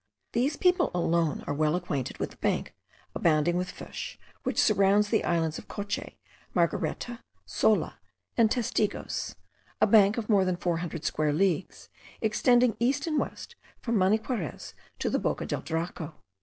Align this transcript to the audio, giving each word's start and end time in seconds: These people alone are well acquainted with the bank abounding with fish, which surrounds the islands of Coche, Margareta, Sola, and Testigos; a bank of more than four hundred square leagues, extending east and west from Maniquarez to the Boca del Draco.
These 0.31 0.57
people 0.57 0.89
alone 0.95 1.43
are 1.45 1.53
well 1.53 1.75
acquainted 1.75 2.17
with 2.17 2.31
the 2.31 2.37
bank 2.37 2.73
abounding 3.13 3.55
with 3.55 3.69
fish, 3.69 4.17
which 4.41 4.59
surrounds 4.59 5.09
the 5.09 5.23
islands 5.23 5.59
of 5.59 5.67
Coche, 5.67 6.17
Margareta, 6.55 7.19
Sola, 7.45 7.99
and 8.35 8.49
Testigos; 8.49 9.35
a 9.79 9.85
bank 9.85 10.17
of 10.17 10.27
more 10.27 10.43
than 10.43 10.57
four 10.57 10.77
hundred 10.77 11.05
square 11.05 11.33
leagues, 11.33 11.87
extending 12.19 12.75
east 12.79 13.05
and 13.05 13.19
west 13.19 13.55
from 13.79 13.95
Maniquarez 13.95 14.73
to 14.97 15.07
the 15.07 15.19
Boca 15.19 15.45
del 15.45 15.61
Draco. 15.61 16.15